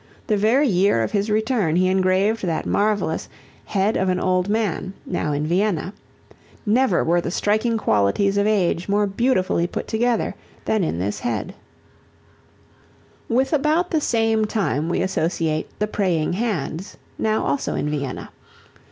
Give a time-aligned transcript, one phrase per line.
[0.25, 3.29] The very year of his return he engraved that marvellous
[3.65, 5.93] "Head of an Old Man," now in Vienna.
[6.65, 10.33] Never were the striking qualities of age more beautifully put together
[10.65, 11.53] than in this head.
[13.29, 17.75] [Illustration: MELANCHOLY Durer] With about the same time we associate "The Praying Hands," now also
[17.75, 18.31] in Vienna.